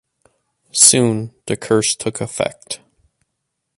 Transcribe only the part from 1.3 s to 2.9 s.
the curse took effect.